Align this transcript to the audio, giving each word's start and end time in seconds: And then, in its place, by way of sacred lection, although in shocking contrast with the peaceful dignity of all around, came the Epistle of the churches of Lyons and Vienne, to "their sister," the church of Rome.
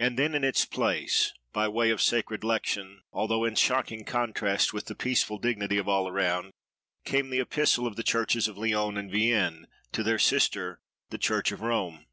And 0.00 0.18
then, 0.18 0.34
in 0.34 0.42
its 0.42 0.64
place, 0.64 1.32
by 1.52 1.68
way 1.68 1.90
of 1.90 2.02
sacred 2.02 2.42
lection, 2.42 3.02
although 3.12 3.44
in 3.44 3.54
shocking 3.54 4.04
contrast 4.04 4.72
with 4.72 4.86
the 4.86 4.96
peaceful 4.96 5.38
dignity 5.38 5.78
of 5.78 5.86
all 5.86 6.08
around, 6.08 6.50
came 7.04 7.30
the 7.30 7.38
Epistle 7.38 7.86
of 7.86 7.94
the 7.94 8.02
churches 8.02 8.48
of 8.48 8.58
Lyons 8.58 8.98
and 8.98 9.12
Vienne, 9.12 9.68
to 9.92 10.02
"their 10.02 10.18
sister," 10.18 10.80
the 11.10 11.18
church 11.18 11.52
of 11.52 11.60
Rome. 11.60 12.06